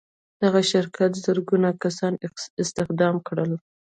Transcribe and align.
دغه 0.43 0.61
شرکت 0.71 1.11
زرګونه 1.25 1.69
کسان 1.83 2.13
استخدام 2.61 3.15
کړل. 3.27 3.51